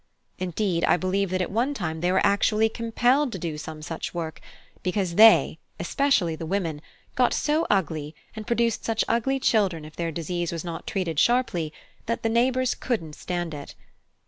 [0.39, 4.15] Indeed, I believe that at one time they were actually compelled to do some such
[4.15, 4.41] work,
[4.81, 6.81] because they, especially the women,
[7.13, 11.71] got so ugly and produced such ugly children if their disease was not treated sharply,
[12.07, 13.75] that the neighbours couldn't stand it.